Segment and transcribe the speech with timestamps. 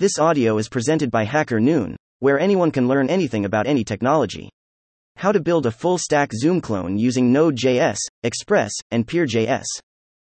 [0.00, 4.48] This audio is presented by Hacker Noon, where anyone can learn anything about any technology.
[5.16, 9.66] How to build a full stack Zoom clone using Node.js, Express, and Peer.js.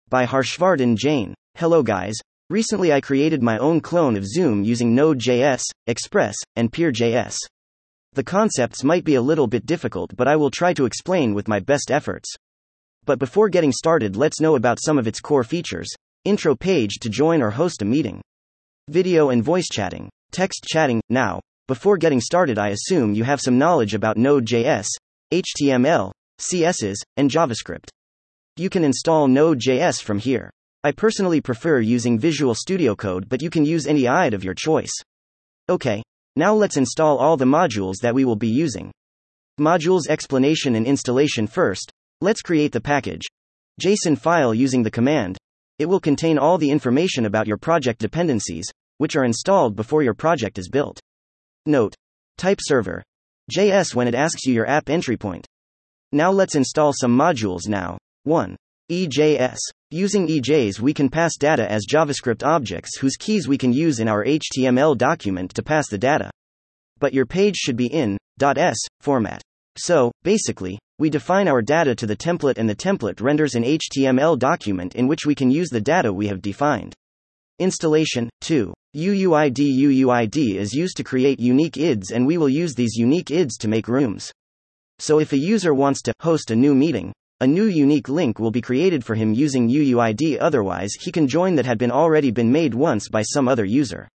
[0.09, 1.35] By Harshvardhan Jain.
[1.57, 2.15] Hello guys.
[2.49, 7.35] Recently I created my own clone of Zoom using Node.js, Express, and Peer.js.
[8.13, 11.47] The concepts might be a little bit difficult, but I will try to explain with
[11.47, 12.33] my best efforts.
[13.05, 15.93] But before getting started, let's know about some of its core features.
[16.25, 18.23] Intro page to join or host a meeting.
[18.87, 20.09] Video and voice chatting.
[20.31, 21.01] Text chatting.
[21.09, 24.87] Now, before getting started, I assume you have some knowledge about Node.js,
[25.31, 27.89] HTML, CSS, and JavaScript.
[28.57, 30.49] You can install Node.js from here.
[30.83, 34.55] I personally prefer using Visual Studio Code, but you can use any IDE of your
[34.55, 34.91] choice.
[35.69, 36.01] Okay,
[36.35, 38.91] now let's install all the modules that we will be using.
[39.59, 41.91] Modules explanation and installation first.
[42.19, 43.27] Let's create the package.
[43.79, 45.37] JSON file using the command.
[45.77, 48.65] It will contain all the information about your project dependencies,
[49.01, 50.99] which are installed before your project is built.
[51.65, 51.95] Note.
[52.37, 53.01] Type server.
[53.51, 55.47] JS when it asks you your app entry point.
[56.11, 57.97] Now let's install some modules now.
[58.25, 58.55] 1.
[58.91, 59.57] EJS.
[59.89, 64.07] Using EJs, we can pass data as JavaScript objects whose keys we can use in
[64.07, 66.29] our HTML document to pass the data.
[66.99, 69.41] But your page should be in .ejs format.
[69.79, 74.37] So, basically, we define our data to the template and the template renders an HTML
[74.37, 76.93] document in which we can use the data we have defined.
[77.61, 78.73] Installation 2.
[78.97, 83.55] UUID UUID is used to create unique IDs and we will use these unique IDs
[83.55, 84.29] to make rooms.
[84.99, 88.51] So if a user wants to host a new meeting, a new unique link will
[88.51, 92.51] be created for him using UUID otherwise he can join that had been already been
[92.51, 94.09] made once by some other user.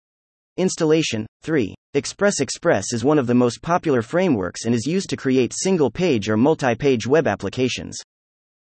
[0.58, 1.76] Installation 3.
[1.94, 5.92] Express Express is one of the most popular frameworks and is used to create single
[5.92, 8.00] page or multi page web applications.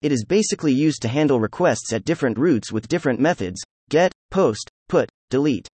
[0.00, 4.68] It is basically used to handle requests at different routes with different methods get, post,
[4.88, 5.68] put, delete.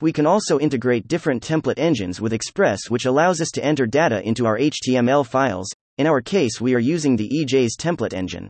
[0.00, 4.20] We can also integrate different template engines with Express, which allows us to enter data
[4.26, 5.68] into our HTML files.
[5.98, 8.48] In our case, we are using the EJS template engine.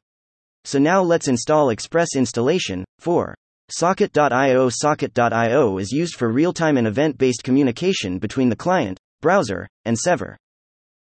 [0.64, 2.84] So now let's install Express installation.
[3.00, 3.34] 4.
[3.69, 9.69] Socket.io Socket.io is used for real time and event based communication between the client, browser,
[9.84, 10.36] and server.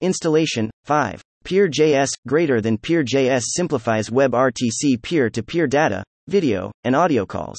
[0.00, 1.22] Installation 5.
[1.44, 7.58] Peer.js greater than Peer.js simplifies WebRTC peer to peer data, video, and audio calls.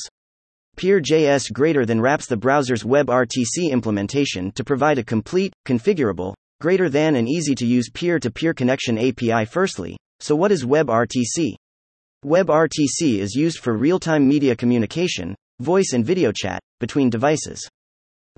[0.81, 7.18] Peer.js greater than wraps the browser's WebRTC implementation to provide a complete, configurable, greater than
[7.18, 9.46] and easy to use peer to peer connection API.
[9.46, 11.53] Firstly, so what is WebRTC?
[12.25, 17.64] WebRTC is used for real time media communication, voice and video chat, between devices.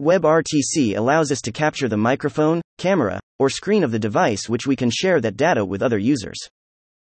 [0.02, 4.76] WebRTC allows us to capture the microphone, camera, or screen of the device, which we
[4.76, 6.40] can share that data with other users.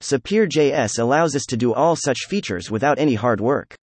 [0.01, 3.77] So Peer.js allows us to do all such features without any hard work.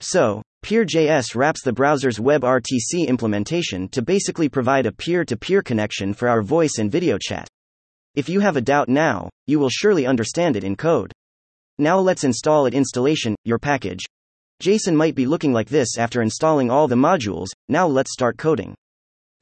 [0.00, 6.12] So, Peer.js wraps the browser's WebRTC implementation to basically provide a peer to peer connection
[6.12, 7.48] for our voice and video chat.
[8.14, 11.12] If you have a doubt now, you will surely understand it in code.
[11.78, 14.04] Now let's install it installation, your package.
[14.62, 18.74] JSON might be looking like this after installing all the modules, now let's start coding.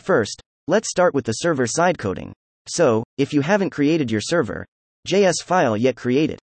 [0.00, 2.34] First, let's start with the server side coding.
[2.68, 4.66] So, if you haven't created your server,
[5.08, 6.38] JS file yet created.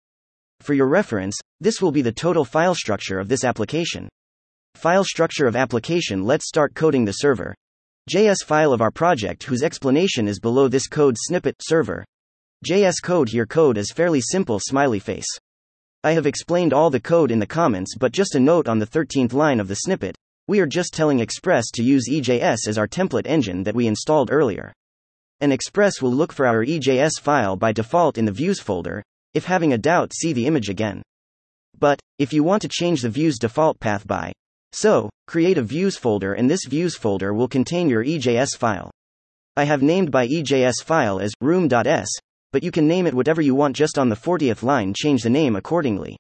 [0.62, 4.08] For your reference, this will be the total file structure of this application.
[4.82, 7.54] File structure of application Let's start coding the server.
[8.10, 12.04] JS file of our project whose explanation is below this code snippet server.
[12.66, 15.28] JS code here code is fairly simple smiley face.
[16.04, 18.88] I have explained all the code in the comments but just a note on the
[18.88, 20.16] 13th line of the snippet.
[20.48, 24.32] We are just telling Express to use EJS as our template engine that we installed
[24.32, 24.74] earlier.
[25.42, 29.04] And Express will look for our EJS file by default in the views folder.
[29.36, 31.04] If having a doubt, see the image again.
[31.78, 34.34] But, if you want to change the views default path by
[34.74, 38.92] so, create a views folder and this views folder will contain your EJS file.
[39.58, 42.08] I have named by EJS file as room.ejs,
[42.54, 45.30] but you can name it whatever you want just on the 40th line change the
[45.30, 46.18] name accordingly.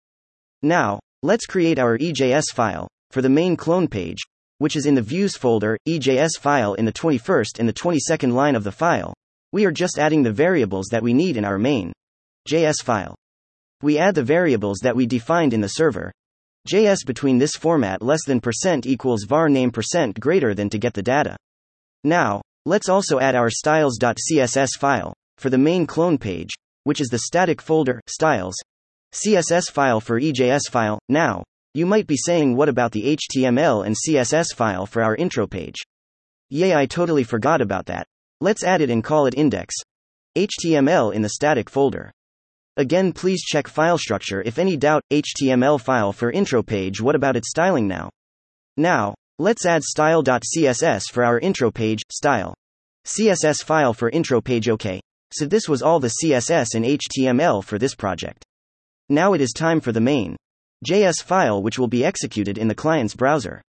[0.61, 4.19] Now, let's create our EJS file for the main clone page,
[4.57, 8.55] which is in the views folder, EJS file in the 21st and the 22nd line
[8.55, 9.13] of the file.
[9.53, 11.93] We are just adding the variables that we need in our main
[12.49, 13.15] JS file.
[13.81, 16.11] We add the variables that we defined in the server,
[16.67, 20.93] JS between this format less than percent equals var name percent greater than to get
[20.93, 21.35] the data.
[22.03, 26.51] Now, let's also add our styles.css file for the main clone page,
[26.83, 28.55] which is the static folder styles
[29.13, 30.99] CSS file for EJS file.
[31.09, 31.43] Now,
[31.73, 35.77] you might be saying what about the HTML and CSS file for our intro page?
[36.49, 38.05] Yay, I totally forgot about that.
[38.39, 39.75] Let's add it and call it index
[40.37, 42.11] HTML in the static folder.
[42.81, 45.03] Again, please check file structure if any doubt.
[45.11, 46.99] HTML file for intro page.
[46.99, 48.09] What about its styling now?
[48.75, 52.53] Now, Let's add style.css for our intro page, style.
[53.07, 55.01] CSS file for intro page OK.
[55.33, 58.45] So this was all the CSS and HTML for this project.
[59.09, 60.35] Now it is time for the main
[60.85, 63.63] JS file which will be executed in the client's browser.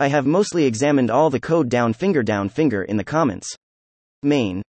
[0.00, 3.54] I have mostly examined all the code down finger down finger in the comments.
[4.22, 4.62] Main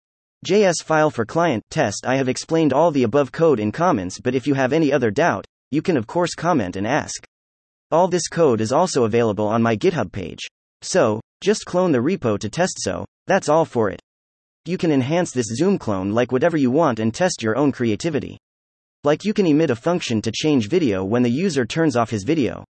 [0.43, 4.33] JS file for client test I have explained all the above code in comments but
[4.33, 7.23] if you have any other doubt, you can of course comment and ask.
[7.91, 10.39] All this code is also available on my GitHub page.
[10.81, 14.01] So, just clone the repo to test so, that's all for it.
[14.65, 18.39] You can enhance this Zoom clone like whatever you want and test your own creativity.
[19.03, 22.23] Like you can emit a function to change video when the user turns off his
[22.23, 22.65] video.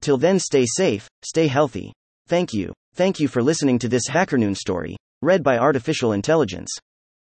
[0.00, 1.92] Till then, stay safe, stay healthy.
[2.28, 2.72] Thank you.
[2.94, 6.70] Thank you for listening to this HackerNoon story, read by Artificial Intelligence.